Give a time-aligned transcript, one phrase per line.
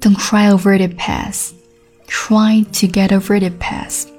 [0.00, 1.54] Don't cry over the past.
[2.06, 4.10] Try to get over the past.